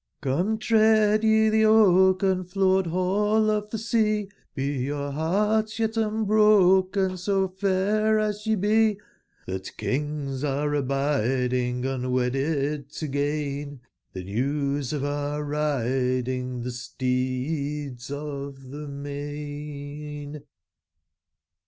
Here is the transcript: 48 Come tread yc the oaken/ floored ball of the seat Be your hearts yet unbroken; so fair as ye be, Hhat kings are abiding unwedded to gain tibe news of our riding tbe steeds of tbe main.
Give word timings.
48 0.23 0.35
Come 0.35 0.57
tread 0.57 1.21
yc 1.21 1.51
the 1.51 1.63
oaken/ 1.65 2.43
floored 2.43 2.85
ball 2.85 3.51
of 3.51 3.69
the 3.69 3.77
seat 3.77 4.29
Be 4.55 4.79
your 4.85 5.11
hearts 5.11 5.77
yet 5.77 5.95
unbroken; 5.95 7.17
so 7.17 7.47
fair 7.47 8.17
as 8.17 8.47
ye 8.47 8.55
be, 8.55 8.99
Hhat 9.47 9.77
kings 9.77 10.43
are 10.43 10.73
abiding 10.73 11.83
unwedded 11.85 12.89
to 12.97 13.07
gain 13.07 13.81
tibe 14.15 14.25
news 14.25 14.91
of 14.91 15.05
our 15.05 15.43
riding 15.43 16.63
tbe 16.63 16.71
steeds 16.71 18.09
of 18.09 18.55
tbe 18.55 18.89
main. 18.89 20.41